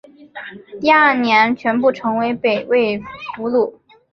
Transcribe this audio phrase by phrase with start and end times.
[0.79, 2.97] 第二年全部成为北魏
[3.37, 3.71] 俘虏。